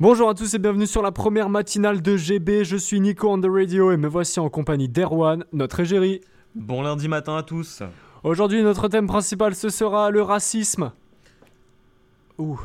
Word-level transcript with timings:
Bonjour 0.00 0.28
à 0.28 0.34
tous 0.34 0.54
et 0.54 0.58
bienvenue 0.58 0.86
sur 0.86 1.02
la 1.02 1.10
première 1.10 1.48
matinale 1.48 2.00
de 2.02 2.16
GB. 2.16 2.64
Je 2.64 2.76
suis 2.76 3.00
Nico 3.00 3.28
on 3.30 3.40
the 3.40 3.46
radio 3.50 3.90
et 3.90 3.96
me 3.96 4.06
voici 4.06 4.38
en 4.38 4.48
compagnie 4.48 4.88
d'Erwan, 4.88 5.44
notre 5.52 5.80
égérie. 5.80 6.20
Bon 6.54 6.82
lundi 6.82 7.08
matin 7.08 7.36
à 7.36 7.42
tous. 7.42 7.82
Aujourd'hui, 8.22 8.62
notre 8.62 8.88
thème 8.88 9.06
principal 9.08 9.54
ce 9.54 9.68
sera 9.70 10.10
le 10.10 10.22
racisme. 10.22 10.92
Ouh. 12.38 12.60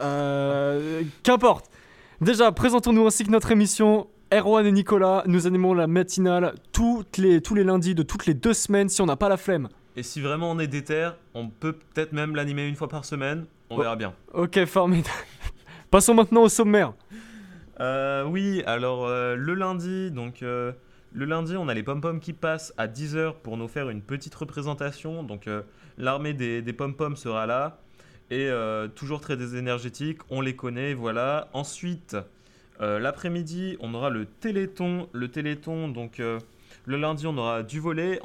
Euh, 0.00 1.02
Qu'importe. 1.22 1.70
Déjà, 2.20 2.50
présentons-nous 2.52 3.06
ainsi 3.06 3.24
que 3.24 3.30
notre 3.30 3.50
émission. 3.52 4.06
Erwan 4.32 4.64
et 4.66 4.72
Nicolas, 4.72 5.22
nous 5.26 5.46
animons 5.46 5.74
la 5.74 5.86
matinale 5.86 6.54
toutes 6.72 7.18
les, 7.18 7.40
tous 7.42 7.54
les 7.54 7.62
lundis 7.62 7.94
de 7.94 8.02
toutes 8.02 8.24
les 8.26 8.34
deux 8.34 8.54
semaines 8.54 8.88
si 8.88 9.02
on 9.02 9.06
n'a 9.06 9.16
pas 9.16 9.28
la 9.28 9.36
flemme. 9.36 9.68
Et 9.96 10.02
si 10.02 10.20
vraiment 10.20 10.50
on 10.50 10.58
est 10.58 10.66
déter, 10.66 11.10
on 11.34 11.48
peut 11.48 11.74
peut-être 11.74 12.12
même 12.12 12.34
l'animer 12.34 12.66
une 12.66 12.74
fois 12.74 12.88
par 12.88 13.04
semaine. 13.04 13.44
On 13.70 13.76
Oh. 13.76 13.80
verra 13.82 13.96
bien. 13.96 14.14
Ok, 14.32 14.64
formidable. 14.64 15.14
Passons 15.94 16.14
maintenant 16.14 16.42
au 16.42 16.48
sommaire. 16.48 16.92
Euh, 17.78 18.24
oui, 18.24 18.64
alors 18.66 19.06
euh, 19.06 19.36
le 19.36 19.54
lundi, 19.54 20.10
donc 20.10 20.42
euh, 20.42 20.72
le 21.12 21.24
lundi, 21.24 21.54
on 21.56 21.68
a 21.68 21.74
les 21.74 21.84
pom-poms 21.84 22.18
qui 22.18 22.32
passent 22.32 22.74
à 22.76 22.88
10h 22.88 23.34
pour 23.44 23.56
nous 23.56 23.68
faire 23.68 23.88
une 23.90 24.02
petite 24.02 24.34
représentation. 24.34 25.22
Donc 25.22 25.48
l'armée 25.96 26.34
des, 26.34 26.62
des 26.62 26.72
pom-poms 26.72 27.14
sera 27.14 27.46
là. 27.46 27.78
Et 28.32 28.50
toujours 28.96 29.20
très 29.20 29.36
énergétique, 29.56 30.18
on 30.30 30.40
les 30.40 30.56
connaît, 30.56 30.94
voilà. 30.94 31.48
Ensuite, 31.52 32.16
l'après-midi, 32.80 33.76
on 33.78 33.94
aura 33.94 34.10
le 34.10 34.26
téléthon. 34.26 35.08
Le 35.12 35.28
téléthon, 35.28 35.86
donc 35.86 36.18
le 36.18 36.96
lundi, 36.96 37.24
on 37.28 37.38
aura 37.38 37.62
du 37.62 37.78
volet, 37.78 38.18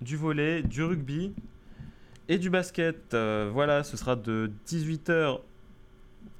du 0.00 0.16
volet, 0.16 0.62
du 0.62 0.84
rugby 0.84 1.34
et 2.28 2.38
du 2.38 2.48
basket. 2.48 3.12
Voilà, 3.12 3.82
ce 3.82 3.96
sera 3.96 4.14
de 4.14 4.52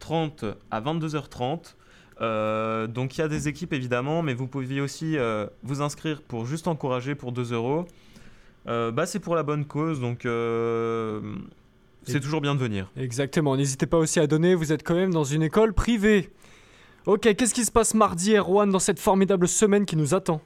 18h30 0.00 0.54
à 0.70 0.80
22h30. 0.80 1.74
Euh, 2.20 2.86
donc 2.88 3.16
il 3.16 3.20
y 3.20 3.24
a 3.24 3.28
des 3.28 3.48
équipes 3.48 3.72
évidemment, 3.72 4.22
mais 4.22 4.34
vous 4.34 4.46
pouvez 4.46 4.80
aussi 4.80 5.16
euh, 5.16 5.46
vous 5.62 5.82
inscrire 5.82 6.22
pour 6.22 6.46
juste 6.46 6.66
encourager 6.66 7.14
pour 7.14 7.32
2 7.32 7.52
euros. 7.52 7.86
Euh, 8.66 8.90
bah, 8.90 9.06
c'est 9.06 9.20
pour 9.20 9.36
la 9.36 9.42
bonne 9.42 9.64
cause, 9.64 10.00
donc 10.00 10.26
c'est 12.04 12.20
toujours 12.20 12.40
bien 12.40 12.54
de 12.54 12.60
venir. 12.60 12.90
Exactement, 12.96 13.56
n'hésitez 13.56 13.86
pas 13.86 13.98
aussi 13.98 14.18
à 14.20 14.26
donner, 14.26 14.54
vous 14.54 14.72
êtes 14.72 14.82
quand 14.82 14.94
même 14.94 15.12
dans 15.12 15.24
une 15.24 15.42
école 15.42 15.72
privée. 15.72 16.30
Ok, 17.06 17.34
qu'est-ce 17.36 17.54
qui 17.54 17.64
se 17.64 17.72
passe 17.72 17.94
mardi, 17.94 18.34
Erwan, 18.34 18.70
dans 18.70 18.78
cette 18.78 18.98
formidable 18.98 19.48
semaine 19.48 19.86
qui 19.86 19.96
nous 19.96 20.14
attend? 20.14 20.42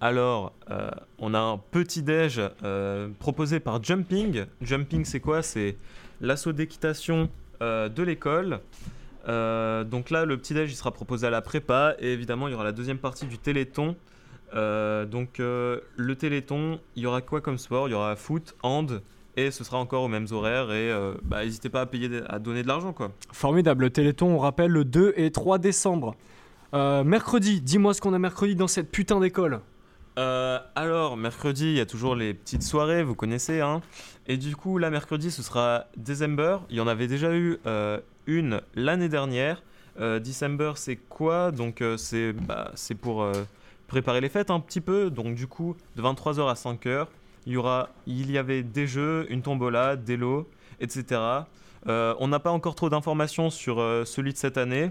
Alors, 0.00 0.54
euh, 0.70 0.90
on 1.18 1.34
a 1.34 1.38
un 1.38 1.58
petit 1.58 2.02
déj 2.02 2.40
euh, 2.62 3.08
proposé 3.18 3.60
par 3.60 3.82
Jumping. 3.82 4.46
Jumping, 4.62 5.04
c'est 5.04 5.20
quoi? 5.20 5.42
C'est 5.42 5.76
l'assaut 6.22 6.52
d'équitation 6.52 7.28
de 7.60 8.02
l'école. 8.02 8.60
Euh, 9.28 9.84
donc 9.84 10.10
là, 10.10 10.24
le 10.24 10.36
petit 10.36 10.54
déj, 10.54 10.70
il 10.70 10.76
sera 10.76 10.90
proposé 10.90 11.26
à 11.26 11.30
la 11.30 11.42
prépa. 11.42 11.94
Et 11.98 12.12
évidemment, 12.12 12.48
il 12.48 12.52
y 12.52 12.54
aura 12.54 12.64
la 12.64 12.72
deuxième 12.72 12.98
partie 12.98 13.26
du 13.26 13.38
téléthon. 13.38 13.96
Euh, 14.54 15.04
donc, 15.04 15.40
euh, 15.40 15.80
le 15.96 16.16
téléthon, 16.16 16.80
il 16.96 17.02
y 17.02 17.06
aura 17.06 17.20
quoi 17.20 17.40
comme 17.40 17.58
sport? 17.58 17.88
Il 17.88 17.92
y 17.92 17.94
aura 17.94 18.16
foot, 18.16 18.54
hand. 18.62 19.02
Et 19.36 19.50
ce 19.50 19.62
sera 19.62 19.78
encore 19.78 20.02
aux 20.02 20.08
mêmes 20.08 20.26
horaires. 20.32 20.72
Et 20.72 20.90
euh, 20.90 21.14
bah, 21.22 21.44
n'hésitez 21.44 21.68
pas 21.68 21.82
à, 21.82 21.86
payer, 21.86 22.20
à 22.28 22.38
donner 22.38 22.62
de 22.62 22.68
l'argent, 22.68 22.92
quoi. 22.92 23.12
Formidable, 23.32 23.84
le 23.84 23.90
Téléthon, 23.90 24.26
on 24.26 24.38
rappelle, 24.38 24.70
le 24.70 24.84
2 24.84 25.14
et 25.16 25.30
3 25.30 25.58
décembre. 25.58 26.16
Euh, 26.74 27.04
mercredi, 27.04 27.60
dis-moi 27.60 27.94
ce 27.94 28.00
qu'on 28.00 28.14
a 28.14 28.18
mercredi 28.18 28.54
dans 28.54 28.68
cette 28.68 28.90
putain 28.90 29.20
d'école. 29.20 29.60
Euh, 30.18 30.58
alors, 30.74 30.89
mercredi, 31.16 31.66
il 31.66 31.76
y 31.76 31.80
a 31.80 31.86
toujours 31.86 32.14
les 32.14 32.34
petites 32.34 32.62
soirées, 32.62 33.02
vous 33.02 33.14
connaissez, 33.14 33.60
hein. 33.60 33.80
Et 34.26 34.36
du 34.36 34.54
coup, 34.56 34.78
là, 34.78 34.90
mercredi, 34.90 35.30
ce 35.30 35.42
sera 35.42 35.86
December. 35.96 36.58
Il 36.70 36.76
y 36.76 36.80
en 36.80 36.86
avait 36.86 37.06
déjà 37.06 37.34
eu 37.34 37.58
euh, 37.66 37.98
une 38.26 38.60
l'année 38.74 39.08
dernière. 39.08 39.62
Euh, 39.98 40.18
December, 40.18 40.72
c'est 40.76 40.96
quoi? 40.96 41.50
Donc, 41.50 41.82
euh, 41.82 41.96
c'est 41.96 42.32
bah, 42.32 42.72
pour 43.00 43.22
euh, 43.22 43.32
préparer 43.86 44.20
les 44.20 44.28
fêtes 44.28 44.50
un 44.50 44.60
petit 44.60 44.80
peu. 44.80 45.10
Donc, 45.10 45.34
du 45.34 45.46
coup, 45.46 45.76
de 45.96 46.02
23h 46.02 46.48
à 46.48 46.54
5h, 46.54 47.06
il 47.46 47.52
y, 47.52 47.56
aura, 47.56 47.90
il 48.06 48.30
y 48.30 48.38
avait 48.38 48.62
des 48.62 48.86
jeux, 48.86 49.26
une 49.30 49.42
tombola, 49.42 49.96
des 49.96 50.16
lots, 50.16 50.48
etc. 50.80 51.20
On 51.86 52.28
n'a 52.28 52.38
pas 52.38 52.50
encore 52.50 52.74
trop 52.74 52.90
d'informations 52.90 53.50
sur 53.50 53.76
celui 54.04 54.32
de 54.32 54.38
cette 54.38 54.58
année. 54.58 54.90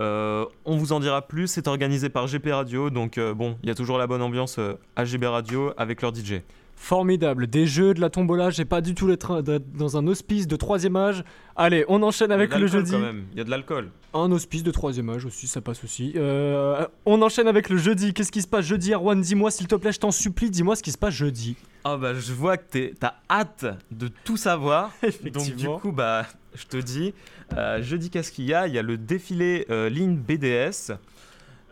Euh, 0.00 0.46
on 0.64 0.76
vous 0.76 0.92
en 0.92 1.00
dira 1.00 1.22
plus, 1.22 1.46
c'est 1.48 1.68
organisé 1.68 2.08
par 2.08 2.26
GP 2.26 2.48
Radio, 2.50 2.90
donc 2.90 3.18
euh, 3.18 3.34
bon, 3.34 3.56
il 3.62 3.68
y 3.68 3.72
a 3.72 3.74
toujours 3.74 3.98
la 3.98 4.06
bonne 4.06 4.22
ambiance 4.22 4.56
euh, 4.58 4.74
à 4.96 5.04
GP 5.04 5.24
Radio 5.26 5.72
avec 5.76 6.00
leur 6.02 6.14
DJ. 6.14 6.40
Formidable, 6.74 7.46
des 7.46 7.64
jeux, 7.66 7.94
de 7.94 8.00
la 8.00 8.10
tombola, 8.10 8.50
j'ai 8.50 8.64
pas 8.64 8.80
du 8.80 8.96
tout 8.96 9.06
l'être 9.06 9.40
dans 9.74 9.96
un 9.96 10.06
hospice 10.08 10.48
de 10.48 10.56
troisième 10.56 10.96
âge. 10.96 11.22
Allez, 11.54 11.84
on 11.86 12.02
enchaîne 12.02 12.32
avec 12.32 12.52
le 12.56 12.66
jeudi. 12.66 12.92
il 13.32 13.38
y 13.38 13.40
a 13.40 13.44
de 13.44 13.50
l'alcool. 13.50 13.90
Un 14.14 14.32
hospice 14.32 14.64
de 14.64 14.70
troisième 14.72 15.08
âge 15.10 15.24
aussi, 15.24 15.46
ça 15.46 15.60
passe 15.60 15.84
aussi. 15.84 16.12
Euh, 16.16 16.84
on 17.06 17.22
enchaîne 17.22 17.46
avec 17.46 17.68
le 17.68 17.76
jeudi. 17.76 18.12
Qu'est-ce 18.12 18.32
qui 18.32 18.42
se 18.42 18.48
passe 18.48 18.64
jeudi, 18.64 18.92
Erwan? 18.94 19.20
Dis-moi 19.20 19.52
s'il 19.52 19.68
te 19.68 19.76
plaît, 19.76 19.92
je 19.92 20.00
t'en 20.00 20.10
supplie, 20.10 20.50
dis-moi 20.50 20.74
ce 20.74 20.82
qui 20.82 20.90
se 20.90 20.98
passe 20.98 21.14
jeudi. 21.14 21.54
Ah 21.84 21.96
bah 21.96 22.14
je 22.14 22.32
vois 22.32 22.56
que 22.56 22.64
t'es- 22.68 22.94
t'as 22.98 23.14
hâte 23.30 23.64
de 23.92 24.08
tout 24.24 24.36
savoir, 24.36 24.90
donc 25.32 25.54
du 25.54 25.68
coup 25.68 25.92
bah 25.92 26.26
je 26.54 26.66
te 26.66 26.76
dis, 26.76 27.14
euh, 27.56 27.82
jeudi 27.82 28.10
qu'est-ce 28.10 28.32
qu'il 28.32 28.44
y 28.44 28.54
a 28.54 28.66
Il 28.66 28.74
y 28.74 28.78
a 28.78 28.82
le 28.82 28.96
défilé 28.96 29.66
euh, 29.70 29.88
ligne 29.88 30.16
BDS. 30.16 30.92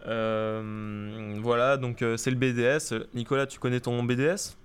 Euh, 0.07 1.39
voilà, 1.43 1.77
donc 1.77 2.03
euh, 2.03 2.17
c'est 2.17 2.31
le 2.31 2.37
BDS. 2.37 3.07
Nicolas, 3.15 3.47
tu 3.47 3.59
connais 3.59 3.81
ton 3.81 4.03
BDS 4.03 4.57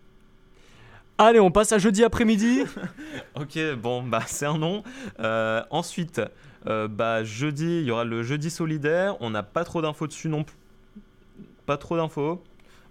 Allez, 1.18 1.40
on 1.40 1.52
passe 1.52 1.72
à 1.72 1.78
jeudi 1.78 2.04
après-midi. 2.04 2.64
Ok, 3.36 3.58
bon, 3.82 4.04
bah 4.04 4.24
c'est 4.28 4.46
un 4.46 4.58
nom. 4.58 4.84
Euh, 5.20 5.62
ensuite, 5.70 6.22
bah, 6.66 7.24
jeudi, 7.24 7.80
il 7.82 7.86
y 7.86 7.92
aura 7.92 8.04
le 8.06 8.24
jeudi 8.24 8.50
solidaire. 8.50 9.16
On 9.22 9.30
n'a 9.30 9.44
pas 9.44 9.64
trop 9.64 9.82
d'infos 9.82 10.08
dessus 10.08 10.30
non 10.30 10.44
plus. 10.44 10.58
Pas 11.66 11.78
trop 11.78 11.96
d'infos. 11.98 12.44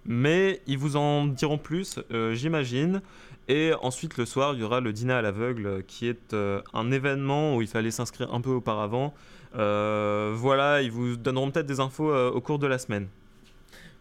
Mais 0.05 0.61
ils 0.67 0.77
vous 0.77 0.95
en 0.97 1.25
diront 1.25 1.57
plus, 1.57 1.99
euh, 2.11 2.33
j'imagine. 2.35 3.01
Et 3.47 3.73
ensuite, 3.81 4.17
le 4.17 4.25
soir, 4.25 4.53
il 4.53 4.59
y 4.59 4.63
aura 4.63 4.79
le 4.79 4.91
dîner 4.93 5.13
à 5.13 5.21
l'aveugle, 5.21 5.65
euh, 5.67 5.81
qui 5.85 6.07
est 6.07 6.33
euh, 6.33 6.61
un 6.73 6.91
événement 6.91 7.55
où 7.55 7.61
il 7.61 7.67
fallait 7.67 7.91
s'inscrire 7.91 8.33
un 8.33 8.41
peu 8.41 8.51
auparavant. 8.51 9.13
Voilà, 9.53 10.81
ils 10.81 10.91
vous 10.91 11.15
donneront 11.15 11.49
peut-être 11.49 11.65
des 11.65 11.79
infos 11.79 12.13
au 12.13 12.41
cours 12.41 12.59
de 12.59 12.67
la 12.67 12.77
semaine. 12.77 13.07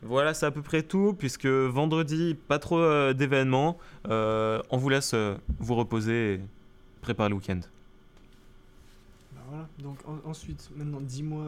Voilà, 0.02 0.34
c'est 0.34 0.46
à 0.46 0.50
peu 0.50 0.62
près 0.62 0.82
tout, 0.82 1.14
puisque 1.16 1.46
vendredi, 1.46 2.34
pas 2.48 2.58
trop 2.58 3.12
d'événements. 3.12 3.78
On 4.10 4.76
vous 4.76 4.88
laisse 4.88 5.14
vous 5.60 5.74
reposer 5.76 6.34
et 6.34 6.40
préparer 7.02 7.28
le 7.28 7.36
week-end. 7.36 7.60
Bah 9.32 9.40
voilà, 9.48 9.68
donc 9.78 9.98
en- 10.08 10.28
ensuite, 10.28 10.68
maintenant, 10.76 11.00
dis-moi, 11.00 11.44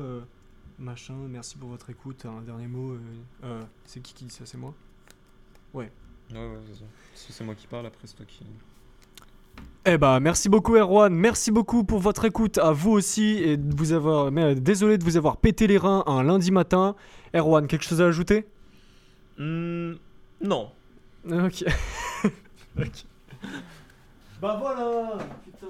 machin, 0.79 1.15
merci 1.29 1.57
pour 1.57 1.69
votre 1.69 1.91
écoute. 1.91 2.25
Un 2.27 2.43
dernier 2.43 2.67
mot, 2.67 2.93
euh, 2.93 2.99
euh, 3.45 3.63
c'est 3.85 4.01
qui 4.01 4.15
qui 4.15 4.25
dit 4.25 4.31
ça 4.31 4.47
C'est 4.47 4.59
moi 4.59 4.75
Ouais, 5.75 5.91
ouais, 6.33 6.39
Si 7.15 7.33
c'est 7.33 7.45
moi 7.45 7.55
qui 7.55 7.67
parle, 7.67 7.87
après 7.87 8.07
c'est 8.07 8.17
toi 8.17 8.27
qui. 8.27 8.45
Eh 9.85 9.99
bah, 9.99 10.19
merci 10.21 10.49
beaucoup, 10.49 10.75
Erwan. 10.77 11.15
Merci 11.15 11.51
beaucoup 11.51 11.85
pour 11.85 12.01
votre 12.01 12.25
écoute 12.25 12.59
à 12.59 12.73
vous 12.73 12.91
aussi. 12.91 13.39
Et 13.39 13.57
de 13.57 13.77
vous 13.77 13.93
avoir. 13.93 14.31
mais, 14.33 14.43
euh, 14.43 14.55
désolé 14.55 14.99
de 14.99 15.05
vous 15.05 15.17
avoir 15.17 15.37
pété 15.37 15.67
les 15.67 15.79
reins 15.79 16.03
un 16.07 16.23
lundi 16.23 16.51
matin. 16.51 16.97
Erwan, 17.35 17.67
quelque 17.67 17.85
chose 17.85 18.01
à 18.01 18.07
ajouter? 18.07 18.47
Hmm, 19.39 19.95
non. 20.43 20.71
Ok. 21.31 21.65
ok. 22.79 23.05
Bah 24.41 24.59
voilà 24.61 25.19
Putain 25.45 25.67